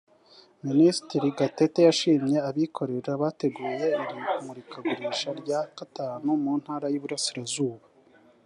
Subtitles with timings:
[0.67, 7.85] Minisitiri Gatete yashimye abikorera bateguye iri murikagurisha rya gatanu mu ntara y’iburasirazuba